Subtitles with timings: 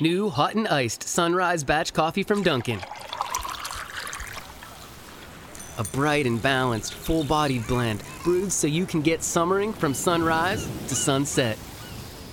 [0.00, 2.80] New hot and iced sunrise batch coffee from Dunkin'.
[5.76, 10.68] A bright and balanced, full bodied blend brewed so you can get summering from sunrise
[10.86, 11.58] to sunset.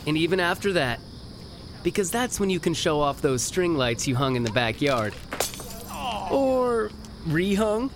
[0.05, 0.99] And even after that,
[1.81, 5.16] because that's when you can show off those string lights you hung in the backyard.
[6.32, 6.91] Or
[7.27, 7.89] rehung.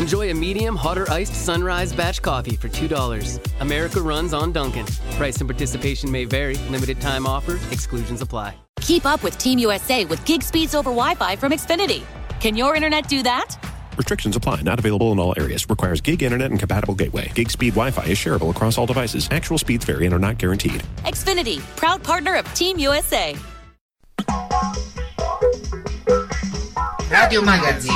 [0.00, 3.60] Enjoy a medium, hotter iced sunrise batch coffee for $2.
[3.60, 4.86] America runs on Duncan.
[5.12, 6.56] Price and participation may vary.
[6.70, 7.58] Limited time offer.
[7.70, 8.56] Exclusions apply.
[8.86, 12.02] Keep up with Team USA with gig speeds over Wi Fi from Xfinity.
[12.38, 13.56] Can your internet do that?
[13.96, 14.62] Restrictions apply.
[14.62, 15.68] Not available in all areas.
[15.68, 17.32] Requires gig internet and compatible gateway.
[17.34, 19.26] Gig speed Wi-Fi is shareable across all devices.
[19.32, 20.84] Actual speeds vary and are not guaranteed.
[20.98, 23.34] Xfinity, proud partner of Team USA.
[27.10, 27.92] Radio Magazine.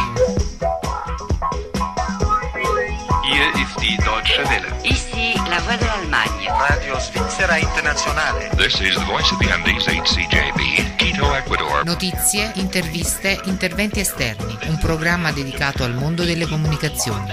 [3.22, 4.72] Hier ist die Deutsche Welle.
[5.20, 6.48] Andes, la voix de l'Allemagne.
[6.48, 8.48] Radio Svizzera Internazionale.
[8.56, 11.84] This is the voice of the Andes HCJB, Quito, Ecuador.
[11.84, 14.58] Notizie, interviste, interventi esterni.
[14.66, 17.30] Un programma dedicato al mondo delle comunicazioni.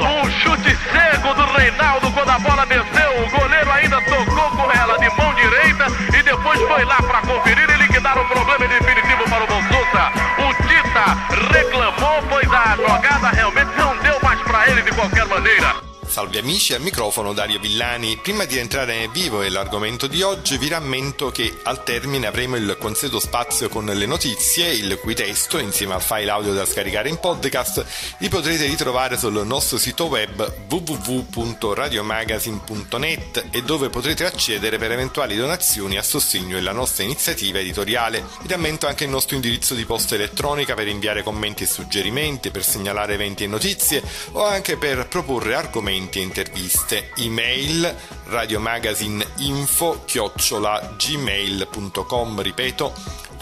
[0.00, 3.22] Um chute cego do Reinaldo quando a bola desceu.
[3.22, 5.86] O goleiro ainda tocou com ela de mão direita
[6.18, 10.12] e depois foi lá para conferir e liquidar o problema definitivo para o Bonsuta.
[10.38, 11.89] O Tita reclamou.
[12.28, 15.79] Pois a jogada realmente não deu mais para ele de qualquer maneira.
[16.10, 18.18] Salve amici, al microfono Dario Villani.
[18.20, 22.56] Prima di entrare nel vivo e l'argomento di oggi vi rammento che al termine avremo
[22.56, 27.08] il consueto spazio con le notizie, il cui testo, insieme al file audio da scaricare
[27.08, 27.86] in podcast,
[28.18, 35.96] li potrete ritrovare sul nostro sito web www.radiomagazine.net e dove potrete accedere per eventuali donazioni
[35.96, 38.26] a sostegno della nostra iniziativa editoriale.
[38.42, 42.64] Vi rammento anche il nostro indirizzo di posta elettronica per inviare commenti e suggerimenti, per
[42.64, 44.02] segnalare eventi e notizie
[44.32, 47.10] o anche per proporre argomenti e interviste.
[47.16, 47.94] Email
[48.26, 52.92] radiomagazineinfo chiocciola gmail.com ripeto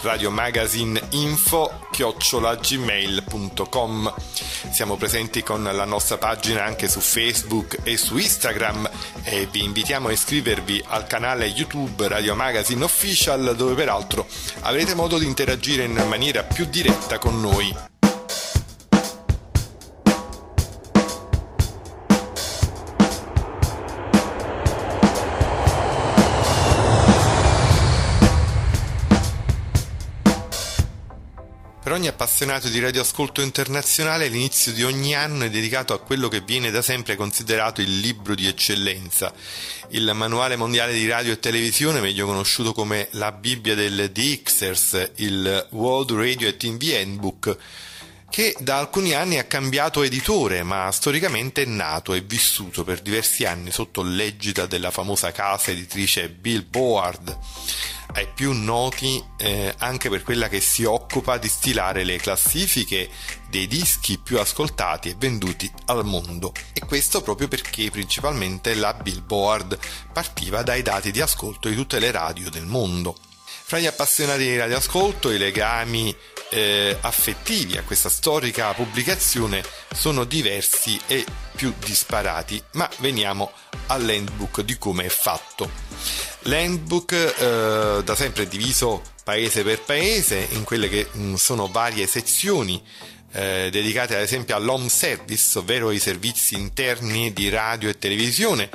[0.01, 4.13] radiomagazineinfo chiocciola gmail.com
[4.71, 8.89] siamo presenti con la nostra pagina anche su Facebook e su Instagram
[9.23, 14.25] e vi invitiamo a iscrivervi al canale YouTube Radio Magazine Official dove peraltro
[14.61, 17.98] avrete modo di interagire in maniera più diretta con noi.
[31.99, 36.71] Ogni appassionato di radioascolto internazionale l'inizio di ogni anno è dedicato a quello che viene
[36.71, 39.33] da sempre considerato il libro di eccellenza,
[39.89, 45.67] il manuale mondiale di radio e televisione, meglio conosciuto come la Bibbia del DXers, il
[45.71, 47.57] World Radio and TV Handbook,
[48.29, 53.43] che da alcuni anni ha cambiato editore, ma storicamente è nato e vissuto per diversi
[53.43, 57.37] anni sotto l'egida della famosa casa editrice Billboard
[58.13, 63.09] ai più noti eh, anche per quella che si occupa di stilare le classifiche
[63.49, 66.53] dei dischi più ascoltati e venduti al mondo.
[66.73, 69.77] E questo proprio perché principalmente la Billboard
[70.11, 73.15] partiva dai dati di ascolto di tutte le radio del mondo.
[73.69, 76.15] Fra gli appassionati di radioascolto i legami
[76.49, 83.51] eh, affettivi a questa storica pubblicazione sono diversi e più disparati, ma veniamo
[83.87, 85.69] all'handbook di come è fatto.
[86.43, 92.07] L'handbook eh, da sempre è diviso paese per paese in quelle che mh, sono varie
[92.07, 92.81] sezioni
[93.31, 98.69] eh, dedicate ad esempio all'home service, ovvero i servizi interni di radio e televisione,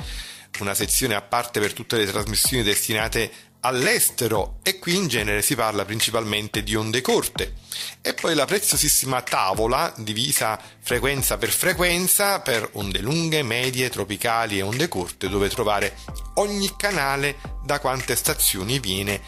[0.59, 3.29] una sezione a parte per tutte le trasmissioni destinate
[3.65, 7.55] all'estero e qui in genere si parla principalmente di onde corte
[8.01, 14.61] e poi la preziosissima tavola divisa frequenza per frequenza per onde lunghe, medie, tropicali e
[14.61, 15.97] onde corte dove trovare
[16.35, 19.19] ogni canale da quante stazioni viene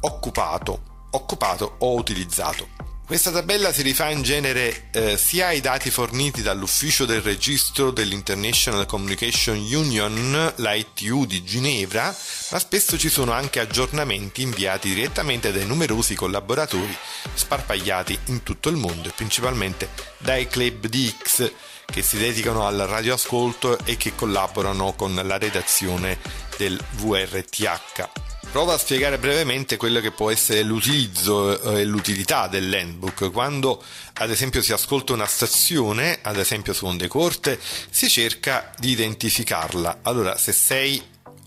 [0.00, 2.91] occupato, occupato o utilizzato.
[3.12, 8.86] Questa tabella si rifà in genere eh, sia ai dati forniti dall'ufficio del registro dell'International
[8.86, 16.14] Communication Union, l'ITU di Ginevra, ma spesso ci sono anche aggiornamenti inviati direttamente dai numerosi
[16.14, 16.96] collaboratori
[17.34, 21.52] sparpagliati in tutto il mondo e principalmente dai club DX
[21.84, 26.18] che si dedicano al radioascolto e che collaborano con la redazione
[26.56, 28.31] del VRTH.
[28.52, 33.32] Prova a spiegare brevemente quello che può essere l'utilizzo e l'utilità dell'handbook.
[33.32, 33.82] Quando
[34.12, 40.00] ad esempio si ascolta una stazione, ad esempio su onde corte, si cerca di identificarla.
[40.02, 41.02] Allora, se sei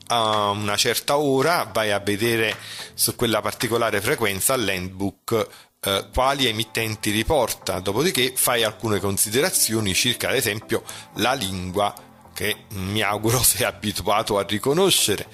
[0.08, 2.58] a una certa ora, vai a vedere
[2.96, 5.48] su quella particolare frequenza l'handbook
[5.82, 10.82] eh, quali emittenti riporta, dopodiché fai alcune considerazioni circa ad esempio
[11.18, 11.94] la lingua
[12.34, 15.28] che mi auguro sei abituato a riconoscere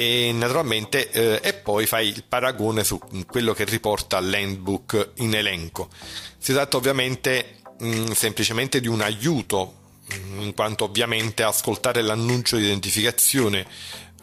[0.00, 5.90] e naturalmente eh, e poi fai il paragone su quello che riporta l'handbook in elenco.
[6.38, 9.74] Si tratta ovviamente mh, mm, semplicemente di un aiuto,
[10.06, 13.66] mh, mm, in quanto ovviamente ascoltare l'annuncio di identificazione,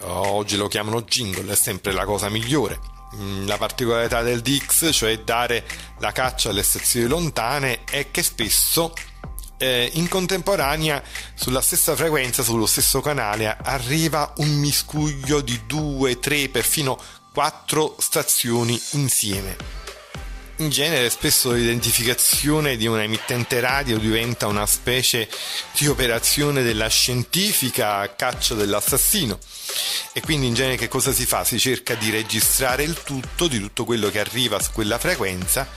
[0.06, 2.80] oggi lo chiamano jingle, è sempre la cosa migliore.
[3.16, 5.64] Mm, la particolarità del Dix, cioè dare
[6.00, 8.96] la caccia alle stazioni lontane, è che spesso
[9.58, 11.02] eh, in contemporanea
[11.34, 17.00] sulla stessa frequenza, sullo stesso canale, arriva un miscuglio di due, tre, perfino
[17.34, 19.76] quattro stazioni insieme.
[20.60, 25.30] In genere spesso l'identificazione di una emittente radio diventa una specie
[25.78, 29.38] di operazione della scientifica a caccia dell'assassino
[30.14, 31.44] e quindi in genere che cosa si fa?
[31.44, 35.68] Si cerca di registrare il tutto, di tutto quello che arriva su quella frequenza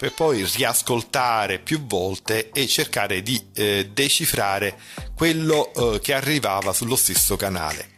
[0.00, 4.78] per poi riascoltare più volte e cercare di eh, decifrare
[5.14, 7.90] quello eh, che arrivava sullo stesso canale.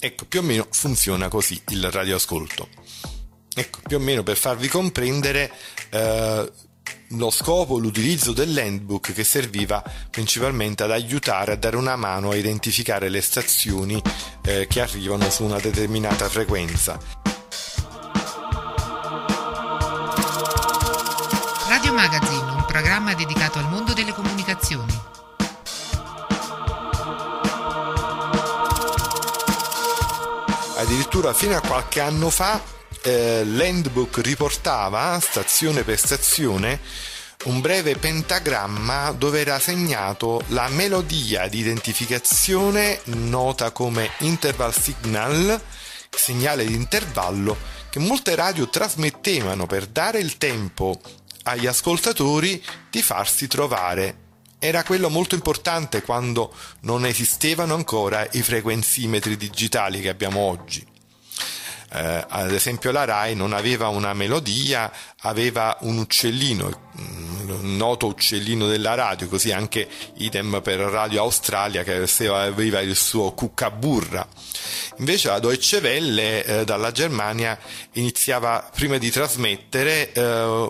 [0.00, 2.70] Ecco, più o meno funziona così il radioascolto.
[3.54, 5.52] Ecco, più o meno per farvi comprendere
[5.90, 6.52] eh,
[7.08, 13.10] lo scopo, l'utilizzo dell'handbook che serviva principalmente ad aiutare a dare una mano a identificare
[13.10, 14.00] le stazioni
[14.46, 17.31] eh, che arrivano su una determinata frequenza
[21.92, 24.98] Radio Magazine, un programma dedicato al mondo delle comunicazioni.
[30.78, 32.60] Addirittura fino a qualche anno fa
[33.02, 36.80] eh, l'handbook riportava stazione per stazione
[37.44, 45.60] un breve pentagramma dove era segnato la melodia di identificazione nota come interval signal,
[46.08, 47.54] segnale di intervallo,
[47.90, 50.98] che molte radio trasmettevano per dare il tempo
[51.44, 54.18] agli ascoltatori di farsi trovare.
[54.58, 60.86] Era quello molto importante quando non esistevano ancora i frequenzimetri digitali che abbiamo oggi.
[61.94, 64.90] Eh, ad esempio la RAI non aveva una melodia,
[65.22, 69.88] aveva un uccellino, un noto uccellino della radio, così anche
[70.18, 74.26] idem per Radio Australia che aveva il suo cuccaburra.
[74.98, 77.58] Invece la Deutsche Welle eh, dalla Germania
[77.92, 80.22] iniziava prima di trasmettere eh,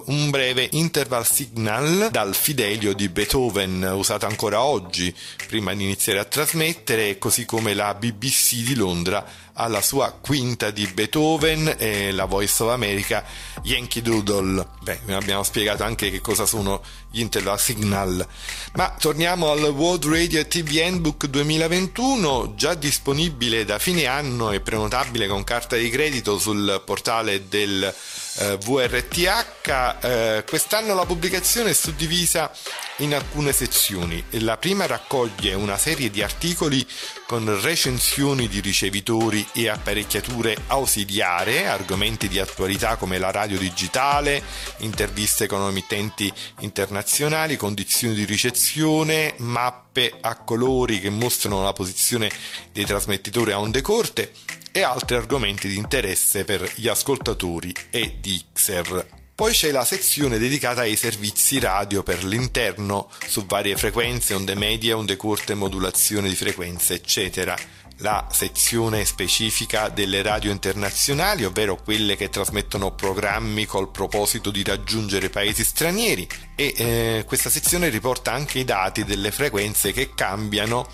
[0.06, 5.14] un breve interval signal dal Fidelio di Beethoven usato ancora oggi
[5.46, 9.24] prima di iniziare a trasmettere, così come la BBC di Londra
[9.54, 13.24] alla sua quinta di Beethoven e la Voice of America
[13.64, 14.41] Yankee Doodle.
[14.42, 18.26] Beh, abbiamo spiegato anche che cosa sono gli interval signal.
[18.74, 25.26] Ma torniamo al World Radio TV Handbook 2021, già disponibile da fine anno e prenotabile
[25.26, 27.94] con carta di credito sul portale del
[28.38, 29.96] eh, VRTH.
[30.00, 32.50] Eh, quest'anno la pubblicazione è suddivisa
[32.98, 34.22] in alcune sezioni.
[34.40, 36.86] La prima raccoglie una serie di articoli
[37.26, 44.42] con recensioni di ricevitori e apparecchiature ausiliare, argomenti di attualità come la radio digitale,
[44.78, 52.30] interviste con emittenti internazionali, condizioni di ricezione, mappe a colori che mostrano la posizione
[52.72, 54.32] dei trasmettitori a onde corte
[54.72, 59.06] e altri argomenti di interesse per gli ascoltatori e di XER.
[59.34, 64.92] Poi c'è la sezione dedicata ai servizi radio per l'interno su varie frequenze, onde medie,
[64.92, 67.56] onde corte, modulazione di frequenze, eccetera.
[68.02, 75.30] La sezione specifica delle radio internazionali, ovvero quelle che trasmettono programmi col proposito di raggiungere
[75.30, 76.26] paesi stranieri.
[76.56, 80.88] E eh, questa sezione riporta anche i dati delle frequenze che cambiano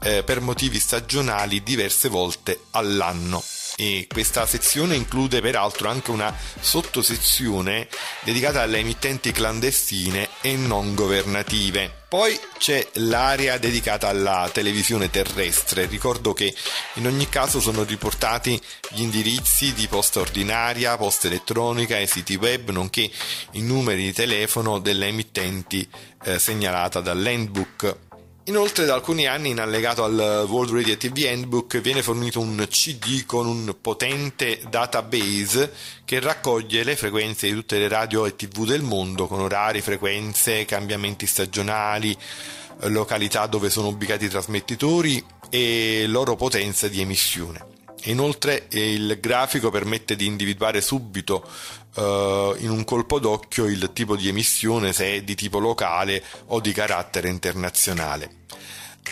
[0.00, 3.44] eh, per motivi stagionali diverse volte all'anno
[3.76, 7.88] e questa sezione include peraltro anche una sottosezione
[8.22, 12.04] dedicata alle emittenti clandestine e non governative.
[12.08, 15.84] Poi c'è l'area dedicata alla televisione terrestre.
[15.86, 16.54] Ricordo che
[16.94, 18.58] in ogni caso sono riportati
[18.90, 23.10] gli indirizzi di posta ordinaria, posta elettronica e siti web, nonché
[23.52, 25.86] i numeri di telefono delle emittenti
[26.24, 28.05] eh, segnalata dall'handbook
[28.48, 33.24] Inoltre da alcuni anni in allegato al World Radio TV Handbook viene fornito un CD
[33.26, 35.72] con un potente database
[36.04, 40.64] che raccoglie le frequenze di tutte le radio e TV del mondo con orari, frequenze,
[40.64, 42.16] cambiamenti stagionali,
[42.82, 47.75] località dove sono ubicati i trasmettitori e loro potenza di emissione.
[48.04, 51.44] Inoltre il grafico permette di individuare subito
[51.96, 56.60] uh, in un colpo d'occhio il tipo di emissione se è di tipo locale o
[56.60, 58.44] di carattere internazionale.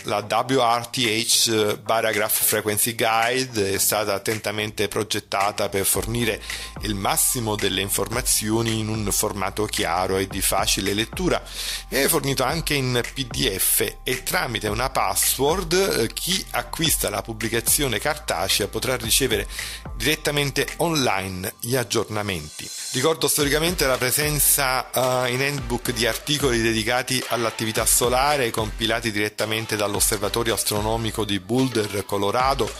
[0.03, 6.41] La WRTH Barograph Frequency Guide è stata attentamente progettata per fornire
[6.81, 11.41] il massimo delle informazioni in un formato chiaro e di facile lettura.
[11.87, 18.67] È fornito anche in PDF e tramite una password eh, chi acquista la pubblicazione cartacea
[18.67, 19.47] potrà ricevere
[19.95, 22.69] direttamente online gli aggiornamenti.
[22.91, 30.53] Ricordo storicamente la presenza uh, in handbook di articoli dedicati all'attività solare compilati direttamente dall'osservatorio
[30.53, 32.71] astronomico di Boulder, Colorado,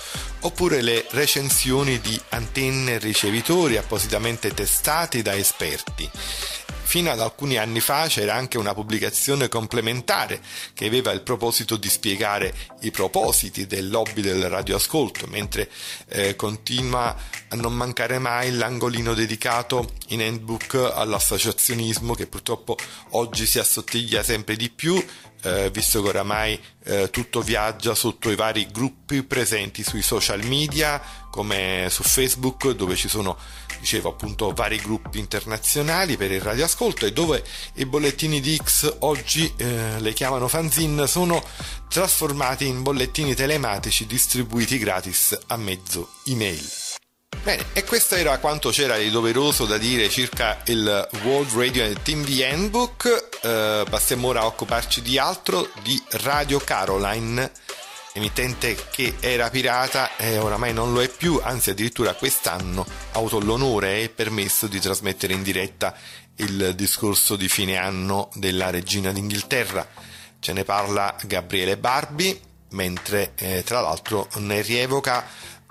[0.41, 6.09] oppure le recensioni di antenne e ricevitori appositamente testati da esperti.
[6.87, 10.39] Fino ad alcuni anni fa c'era anche una pubblicazione complementare
[10.73, 15.67] che aveva il proposito di spiegare i propositi del lobby del radioascolto, mentre
[16.09, 17.13] eh, continua
[17.49, 22.77] a non mancare mai l'angolino dedicato in handbook all'associazionismo che purtroppo
[23.09, 25.03] oggi si assottiglia sempre di più
[25.45, 31.01] eh, visto che oramai eh, tutto viaggia sotto i vari gruppi presenti sui social media
[31.29, 33.37] come su Facebook dove ci sono
[33.79, 37.43] dicevo appunto vari gruppi internazionali per il radioascolto e dove
[37.75, 41.43] i bollettini di X oggi eh, le chiamano fanzine sono
[41.87, 46.84] trasformati in bollettini telematici distribuiti gratis a mezzo email.
[47.43, 52.01] Bene, e questo era quanto c'era di doveroso da dire circa il World Radio and
[52.01, 53.29] TV Handbook.
[53.41, 57.51] Eh, passiamo ora a occuparci di altro, di Radio Caroline,
[58.13, 63.39] emittente che era pirata e oramai non lo è più, anzi addirittura quest'anno ha avuto
[63.39, 65.95] l'onore e il permesso di trasmettere in diretta
[66.37, 69.87] il discorso di fine anno della regina d'Inghilterra.
[70.39, 72.39] Ce ne parla Gabriele Barbi,
[72.69, 75.25] mentre eh, tra l'altro ne rievoca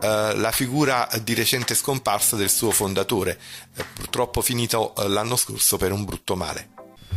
[0.05, 3.39] Uh, la figura di recente scomparsa del suo fondatore,
[3.79, 6.69] uh, purtroppo finito uh, l'anno scorso per un brutto male.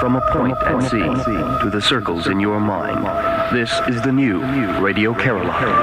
[0.08, 1.04] From a point at sea
[1.62, 3.06] to the circles in your mind,
[3.52, 4.40] this is the new
[4.80, 5.76] Radio Caroline.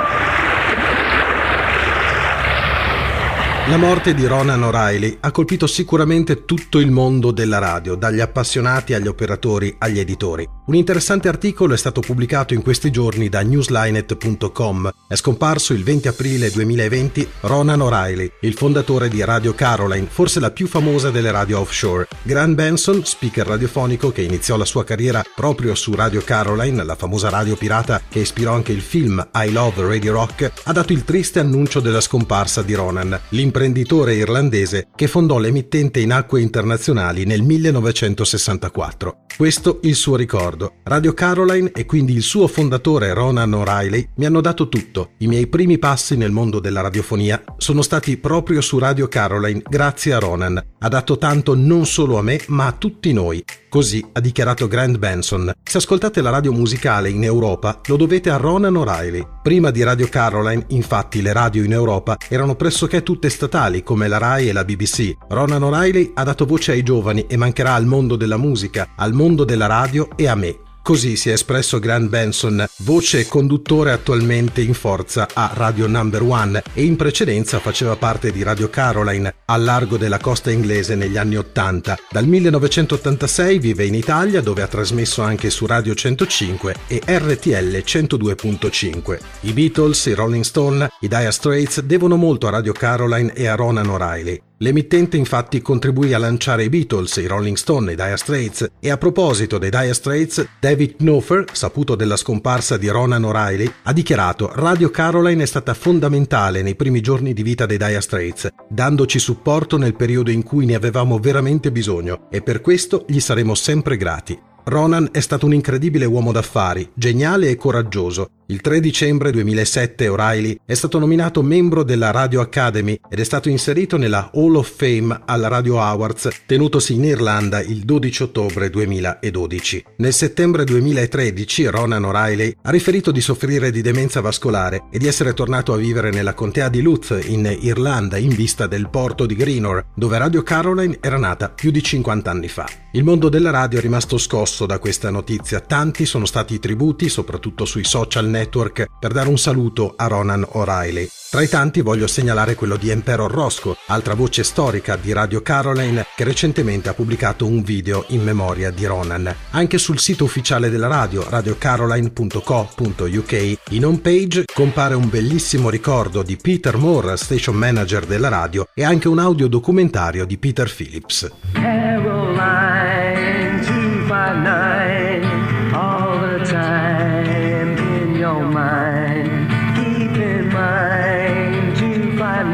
[3.68, 8.94] La morte di Ronan O'Reilly ha colpito sicuramente tutto il mondo della radio, dagli appassionati
[8.94, 10.48] agli operatori agli editori.
[10.66, 14.90] Un interessante articolo è stato pubblicato in questi giorni da newslinet.com.
[15.06, 20.50] È scomparso il 20 aprile 2020 Ronan O'Reilly, il fondatore di Radio Caroline, forse la
[20.50, 22.08] più famosa delle radio offshore.
[22.22, 27.28] Grant Benson, speaker radiofonico che iniziò la sua carriera proprio su Radio Caroline, la famosa
[27.28, 31.40] radio pirata che ispirò anche il film I Love Radio Rock, ha dato il triste
[31.40, 39.24] annuncio della scomparsa di Ronan imprenditore irlandese che fondò l'emittente in acque internazionali nel 1964.
[39.36, 40.53] Questo il suo ricordo.
[40.84, 45.10] Radio Caroline e quindi il suo fondatore Ronan O'Reilly mi hanno dato tutto.
[45.18, 50.12] I miei primi passi nel mondo della radiofonia sono stati proprio su Radio Caroline grazie
[50.12, 50.62] a Ronan.
[50.78, 53.44] Ha dato tanto non solo a me ma a tutti noi.
[53.68, 55.52] Così ha dichiarato Grant Benson.
[55.62, 59.26] Se ascoltate la radio musicale in Europa lo dovete a Ronan O'Reilly.
[59.42, 64.18] Prima di Radio Caroline, infatti, le radio in Europa erano pressoché tutte statali come la
[64.18, 65.12] RAI e la BBC.
[65.28, 69.44] Ronan O'Reilly ha dato voce ai giovani e mancherà al mondo della musica, al mondo
[69.44, 70.43] della radio e a me.
[70.84, 76.20] Così si è espresso Grant Benson, voce e conduttore attualmente in forza a Radio Number
[76.20, 81.16] One e in precedenza faceva parte di Radio Caroline al largo della costa inglese negli
[81.16, 81.98] anni 80.
[82.10, 89.18] Dal 1986 vive in Italia dove ha trasmesso anche su Radio 105 e RTL 102.5.
[89.40, 93.54] I Beatles, i Rolling Stone, i Dire Straits devono molto a Radio Caroline e a
[93.54, 94.38] Ronan O'Reilly.
[94.64, 98.90] L'emittente infatti contribuì a lanciare i Beatles, i Rolling Stone e i Dire Straits e
[98.90, 104.50] a proposito dei Dire Straits, David Knopfler, saputo della scomparsa di Ronan O'Reilly, ha dichiarato
[104.54, 109.76] Radio Caroline è stata fondamentale nei primi giorni di vita dei Dire Straits, dandoci supporto
[109.76, 114.52] nel periodo in cui ne avevamo veramente bisogno e per questo gli saremo sempre grati.
[114.66, 118.30] Ronan è stato un incredibile uomo d'affari, geniale e coraggioso.
[118.46, 123.48] Il 3 dicembre 2007 O'Reilly è stato nominato membro della Radio Academy ed è stato
[123.48, 129.84] inserito nella Hall of Fame alla Radio Awards tenutosi in Irlanda il 12 ottobre 2012.
[129.96, 135.32] Nel settembre 2013 Ronan O'Reilly ha riferito di soffrire di demenza vascolare e di essere
[135.32, 139.86] tornato a vivere nella contea di Louth in Irlanda in vista del porto di Greenore,
[139.94, 142.68] dove Radio Caroline era nata più di 50 anni fa.
[142.92, 147.08] Il mondo della radio è rimasto scosso da questa notizia, tanti sono stati i tributi,
[147.08, 151.08] soprattutto sui social Network per dare un saluto a Ronan O'Reilly.
[151.30, 156.06] Tra i tanti voglio segnalare quello di Emperor Roscoe, altra voce storica di Radio Caroline
[156.14, 159.34] che recentemente ha pubblicato un video in memoria di Ronan.
[159.50, 166.36] Anche sul sito ufficiale della radio, radiocaroline.co.uk, in home page compare un bellissimo ricordo di
[166.36, 171.28] Peter Moore, station manager della radio, e anche un audio documentario di Peter Phillips.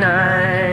[0.00, 0.69] night.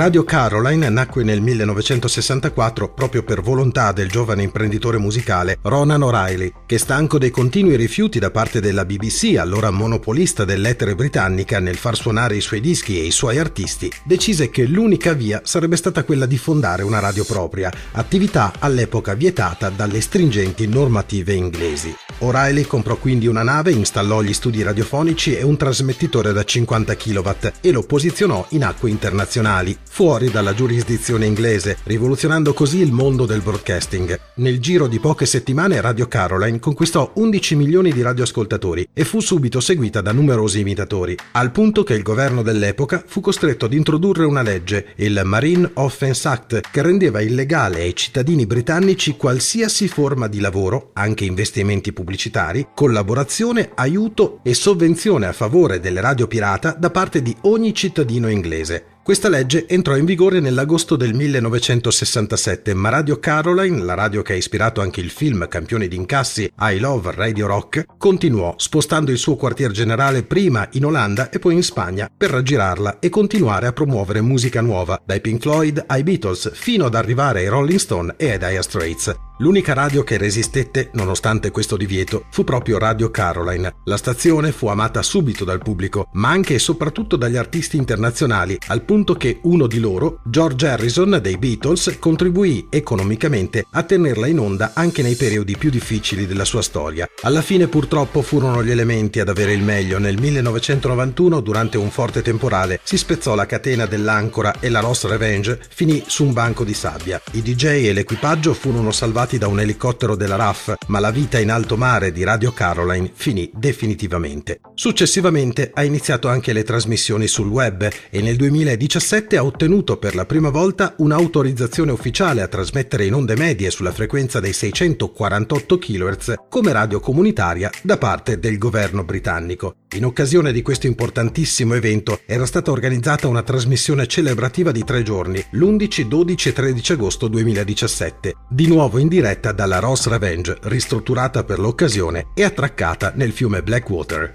[0.00, 6.78] Radio Caroline nacque nel 1964 proprio per volontà del giovane imprenditore musicale Ronan O'Reilly, che
[6.78, 12.34] stanco dei continui rifiuti da parte della BBC, allora monopolista dell'etere britannica nel far suonare
[12.34, 16.38] i suoi dischi e i suoi artisti, decise che l'unica via sarebbe stata quella di
[16.38, 21.94] fondare una radio propria, attività all'epoca vietata dalle stringenti normative inglesi.
[22.20, 27.30] O'Reilly comprò quindi una nave, installò gli studi radiofonici e un trasmettitore da 50 kW
[27.60, 33.40] e lo posizionò in acque internazionali, fuori dalla giurisdizione inglese, rivoluzionando così il mondo del
[33.40, 34.18] broadcasting.
[34.36, 39.58] Nel giro di poche settimane Radio Caroline conquistò 11 milioni di radioascoltatori e fu subito
[39.60, 44.42] seguita da numerosi imitatori, al punto che il governo dell'epoca fu costretto ad introdurre una
[44.42, 50.90] legge, il Marine Offence Act, che rendeva illegale ai cittadini britannici qualsiasi forma di lavoro,
[50.94, 57.36] anche investimenti pubblicitari, collaborazione, aiuto e sovvenzione a favore delle radio pirata da parte di
[57.42, 58.98] ogni cittadino inglese.
[59.10, 64.36] Questa legge entrò in vigore nell'agosto del 1967, ma Radio Caroline, la radio che ha
[64.36, 69.72] ispirato anche il film Campioni d'incassi I Love Radio Rock, continuò spostando il suo quartier
[69.72, 74.60] generale prima in Olanda e poi in Spagna per raggirarla e continuare a promuovere musica
[74.60, 78.62] nuova, dai Pink Floyd ai Beatles, fino ad arrivare ai Rolling Stone e ai Dire
[78.62, 79.29] Straits.
[79.40, 83.76] L'unica radio che resistette, nonostante questo divieto, fu proprio Radio Caroline.
[83.84, 88.82] La stazione fu amata subito dal pubblico, ma anche e soprattutto dagli artisti internazionali, al
[88.82, 94.72] punto che uno di loro, George Harrison dei Beatles, contribuì economicamente a tenerla in onda
[94.74, 97.08] anche nei periodi più difficili della sua storia.
[97.22, 99.98] Alla fine purtroppo furono gli elementi ad avere il meglio.
[99.98, 105.58] Nel 1991, durante un forte temporale, si spezzò la catena dell'ancora e la Ross Revenge
[105.70, 107.18] finì su un banco di sabbia.
[107.32, 111.50] I DJ e l'equipaggio furono salvati da un elicottero della RAF, ma la vita in
[111.50, 114.60] alto mare di Radio Caroline finì definitivamente.
[114.74, 120.26] Successivamente ha iniziato anche le trasmissioni sul web e nel 2017 ha ottenuto per la
[120.26, 126.72] prima volta un'autorizzazione ufficiale a trasmettere in onde medie sulla frequenza dei 648 kHz come
[126.72, 129.76] radio comunitaria da parte del governo britannico.
[129.96, 135.44] In occasione di questo importantissimo evento era stata organizzata una trasmissione celebrativa di tre giorni,
[135.52, 139.19] l'11, 12 e 13 agosto 2017, di nuovo in diretta
[139.52, 144.32] dalla Ross Revenge, ristrutturata per l'occasione e attraccata nel fiume Blackwater.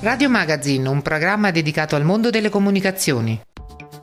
[0.00, 3.40] Radio Magazine, un programma dedicato al mondo delle comunicazioni.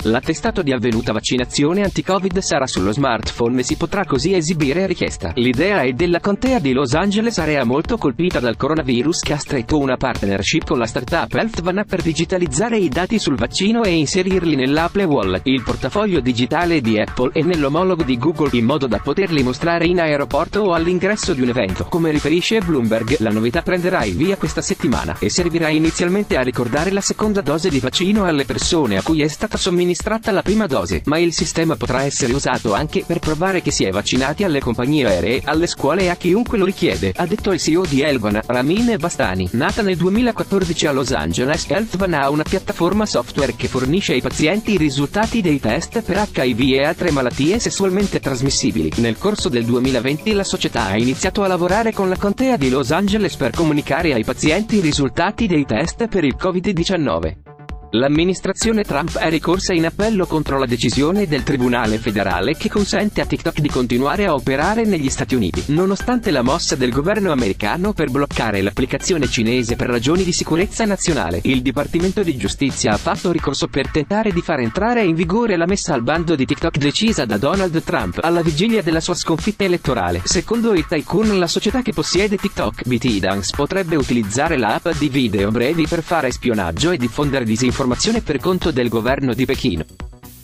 [0.03, 5.33] L'attestato di avvenuta vaccinazione anti-Covid sarà sullo smartphone e si potrà così esibire a richiesta.
[5.35, 9.77] L'idea è della contea di Los Angeles, area molto colpita dal coronavirus, che ha stretto
[9.77, 15.03] una partnership con la startup HealthVana per digitalizzare i dati sul vaccino e inserirli nell'Apple
[15.03, 19.85] Wallet, il portafoglio digitale di Apple e nell'omologo di Google, in modo da poterli mostrare
[19.85, 21.83] in aeroporto o all'ingresso di un evento.
[21.89, 26.89] Come riferisce Bloomberg, la novità prenderà il via questa settimana e servirà inizialmente a ricordare
[26.89, 30.67] la seconda dose di vaccino alle persone a cui è stata somministrata somministrata la prima
[30.67, 34.59] dose, ma il sistema potrà essere usato anche per provare che si è vaccinati alle
[34.59, 38.39] compagnie aeree, alle scuole e a chiunque lo richiede, ha detto il CEO di Elvan,
[38.45, 39.49] Ramin Bastani.
[39.53, 44.73] Nata nel 2014 a Los Angeles, Healthvan ha una piattaforma software che fornisce ai pazienti
[44.73, 48.91] i risultati dei test per HIV e altre malattie sessualmente trasmissibili.
[48.97, 52.91] Nel corso del 2020 la società ha iniziato a lavorare con la contea di Los
[52.91, 57.48] Angeles per comunicare ai pazienti i risultati dei test per il Covid-19.
[57.93, 63.25] L'amministrazione Trump è ricorsa in appello contro la decisione del Tribunale federale che consente a
[63.25, 68.11] TikTok di continuare a operare negli Stati Uniti, nonostante la mossa del governo americano per
[68.11, 71.39] bloccare l'applicazione cinese per ragioni di sicurezza nazionale.
[71.45, 75.65] Il Dipartimento di Giustizia ha fatto ricorso per tentare di far entrare in vigore la
[75.65, 80.21] messa al bando di TikTok decisa da Donald Trump alla vigilia della sua sconfitta elettorale.
[80.25, 85.87] Secondo il tycoon, la società che possiede TikTok, BTDance, potrebbe utilizzare l'app di video brevi
[85.87, 89.85] per fare spionaggio e diffondere disinformazione informazione per conto del governo di Pechino.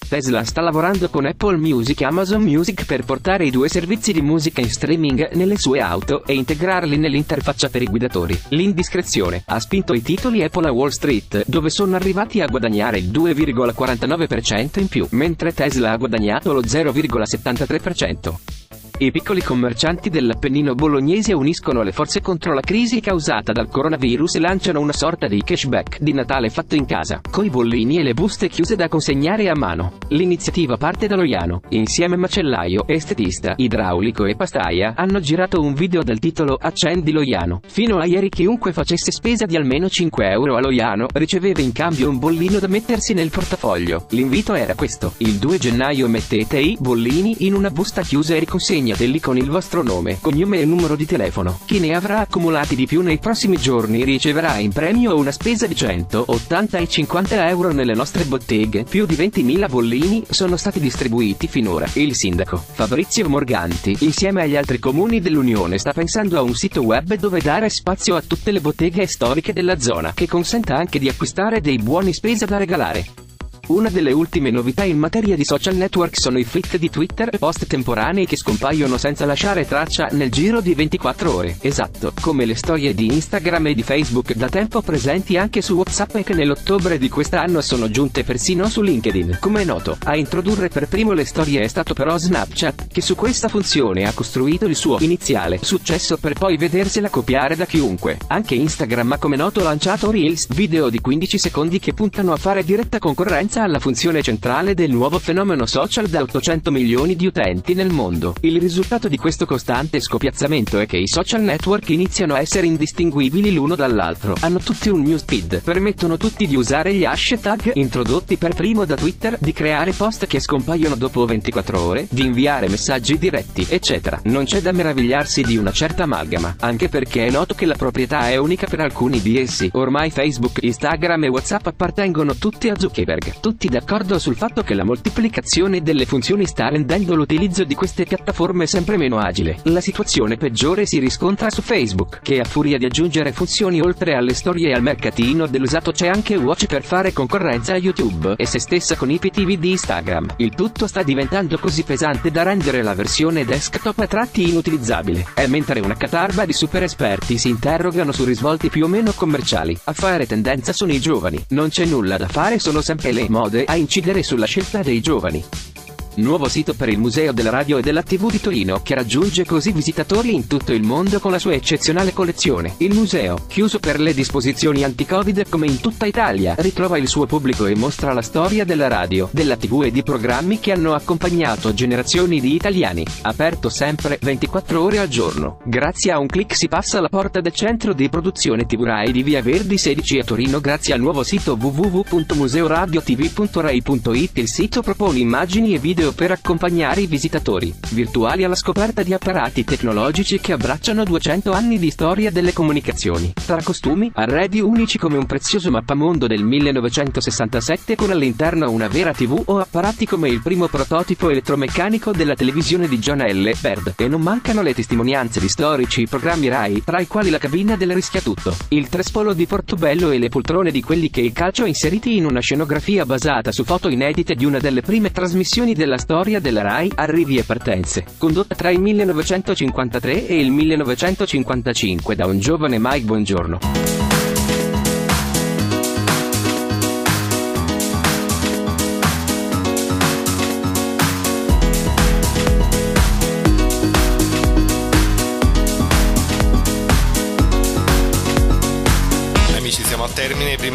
[0.07, 4.21] Tesla sta lavorando con Apple Music e Amazon Music per portare i due servizi di
[4.21, 8.39] musica in streaming nelle sue auto e integrarli nell'interfaccia per i guidatori.
[8.49, 13.09] L'indiscrezione ha spinto i titoli Apple a Wall Street, dove sono arrivati a guadagnare il
[13.09, 18.64] 2,49% in più, mentre Tesla ha guadagnato lo 0,73%.
[18.97, 24.39] I piccoli commercianti dell'Appennino bolognese uniscono le forze contro la crisi causata dal coronavirus e
[24.39, 28.47] lanciano una sorta di cashback di Natale fatto in casa, coi bollini e le buste
[28.47, 29.97] chiuse da consegnare a mano.
[30.09, 36.19] L'iniziativa parte da Loiano, insieme macellaio, estetista, idraulico e pastaia, hanno girato un video dal
[36.19, 37.59] titolo Accendi Loiano.
[37.67, 42.07] Fino a ieri chiunque facesse spesa di almeno 5 euro a Loiano riceveva in cambio
[42.07, 44.05] un bollino da mettersi nel portafoglio.
[44.11, 45.15] L'invito era questo.
[45.17, 48.39] Il 2 gennaio mettete i bollini in una busta chiusa e
[48.85, 51.59] riconsegnateli con il vostro nome, cognome e numero di telefono.
[51.65, 55.75] Chi ne avrà accumulati di più nei prossimi giorni riceverà in premio una spesa di
[55.75, 58.83] 100, 80 e 50 euro nelle nostre botteghe.
[58.83, 61.89] Più di 20.000 bollini sono stati distribuiti finora.
[61.93, 67.15] Il sindaco, Fabrizio Morganti, insieme agli altri comuni dell'Unione sta pensando a un sito web
[67.15, 71.61] dove dare spazio a tutte le botteghe storiche della zona, che consenta anche di acquistare
[71.61, 73.24] dei buoni spesa da regalare.
[73.67, 77.65] Una delle ultime novità in materia di social network sono i feed di Twitter, post
[77.65, 81.57] temporanei che scompaiono senza lasciare traccia nel giro di 24 ore.
[81.61, 86.17] Esatto, come le storie di Instagram e di Facebook da tempo presenti anche su WhatsApp
[86.17, 89.39] e che nell'ottobre di quest'anno sono giunte persino su LinkedIn.
[89.41, 93.15] Come è noto, a introdurre per primo le storie è stato però Snapchat, che su
[93.15, 98.19] questa funzione ha costruito il suo iniziale successo per poi vedersela copiare da chiunque.
[98.27, 102.63] Anche Instagram ha come noto lanciato Reels, video di 15 secondi che puntano a fare
[102.63, 107.91] diretta concorrenza alla funzione centrale del nuovo fenomeno social da 800 milioni di utenti nel
[107.91, 108.35] mondo.
[108.41, 113.53] Il risultato di questo costante scopiazzamento è che i social network iniziano a essere indistinguibili
[113.53, 114.35] l'uno dall'altro.
[114.41, 119.37] Hanno tutti un newsfeed, permettono tutti di usare gli hashtag introdotti per primo da Twitter,
[119.39, 124.19] di creare post che scompaiono dopo 24 ore, di inviare messaggi diretti, eccetera.
[124.25, 128.29] Non c'è da meravigliarsi di una certa amalgama, anche perché è noto che la proprietà
[128.29, 129.69] è unica per alcuni di essi.
[129.73, 134.83] Ormai Facebook, Instagram e WhatsApp appartengono tutti a Zuckerberg tutti d'accordo sul fatto che la
[134.83, 139.59] moltiplicazione delle funzioni sta rendendo l'utilizzo di queste piattaforme sempre meno agile.
[139.65, 144.33] La situazione peggiore si riscontra su Facebook, che a furia di aggiungere funzioni oltre alle
[144.33, 148.57] storie e al mercatino dell'usato c'è anche Watch per fare concorrenza a YouTube e se
[148.57, 150.25] stessa con i PTV di Instagram.
[150.37, 155.23] Il tutto sta diventando così pesante da rendere la versione desktop a tratti inutilizzabile.
[155.35, 159.77] È mentre una catarba di super esperti si interrogano su risvolti più o meno commerciali.
[159.83, 161.45] A fare tendenza sono i giovani.
[161.49, 165.74] Non c'è nulla da fare, sono sempre le mode a incidere sulla scelta dei giovani.
[166.17, 169.73] Nuovo sito per il Museo della Radio e della TV di Torino, che raggiunge così
[169.73, 172.75] visitatori in tutto il mondo con la sua eccezionale collezione.
[172.77, 177.65] Il museo, chiuso per le disposizioni anti-Covid come in tutta Italia, ritrova il suo pubblico
[177.65, 182.39] e mostra la storia della radio, della TV e di programmi che hanno accompagnato generazioni
[182.39, 183.05] di italiani.
[183.23, 185.57] Aperto sempre 24 ore al giorno.
[185.65, 189.21] Grazie a un clic si passa alla porta del centro di produzione TV Rai di
[189.21, 194.37] Via Verdi 16 a Torino grazie al nuovo sito www.museoradiotv.rai.it.
[194.37, 199.63] Il sito propone immagini e video per accompagnare i visitatori, virtuali alla scoperta di apparati
[199.63, 205.25] tecnologici che abbracciano 200 anni di storia delle comunicazioni, tra costumi, arredi unici come un
[205.25, 211.29] prezioso mappamondo del 1967 con all'interno una vera TV o apparati come il primo prototipo
[211.29, 213.53] elettromeccanico della televisione di John L.
[213.59, 217.75] Baird, e non mancano le testimonianze di storici programmi RAI, tra i quali la cabina
[217.75, 222.15] del Rischiatutto, il Trespolo di Portobello e le poltrone di quelli che il calcio inseriti
[222.15, 226.61] in una scenografia basata su foto inedite di una delle prime trasmissioni della storia della
[226.61, 233.05] RAI, Arrivi e partenze, condotta tra il 1953 e il 1955 da un giovane Mike
[233.05, 234.04] Buongiorno.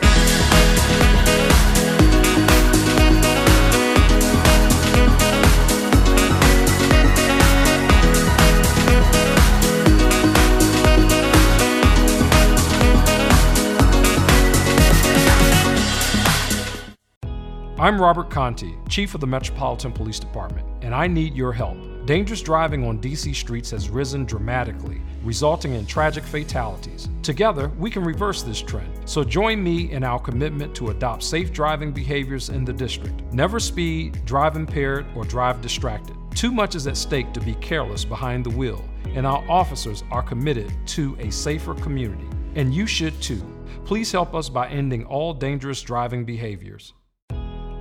[17.79, 21.96] I'm Robert Conti, Chief of the Metropolitan Police Department, and I need your help.
[22.07, 27.09] Dangerous driving on DC streets has risen dramatically, resulting in tragic fatalities.
[27.25, 28.93] Together, we can reverse this trend.
[29.07, 33.23] So join me in our commitment to adopt safe driving behaviors in the district.
[33.33, 36.17] Never speed, drive impaired, or drive distracted.
[36.37, 40.23] Too much is at stake to be careless behind the wheel, and our officers are
[40.23, 42.29] committed to a safer community.
[42.55, 43.43] And you should too.
[43.85, 46.95] Please help us by ending all dangerous driving behaviors.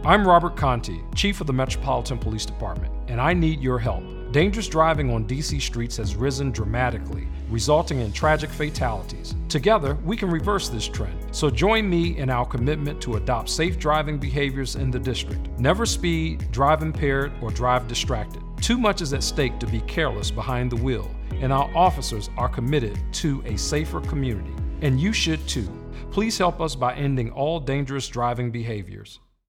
[0.03, 4.14] I'm Robert Conti, Chief of the Metropolitan Police Department, and I need your help.
[4.31, 9.35] Dangerous driving on DC streets has risen dramatically, resulting in tragic fatalities.
[9.47, 11.17] Together, we can reverse this trend.
[11.31, 15.47] So join me in our commitment to adopt safe driving behaviors in the district.
[15.57, 18.41] Never speed, drive impaired, or drive distracted.
[18.61, 22.49] Too much is at stake to be careless behind the wheel, and our officers are
[22.49, 24.53] committed to a safer community.
[24.81, 25.69] And you should too.
[26.11, 29.19] Please help us by ending all dangerous driving behaviors.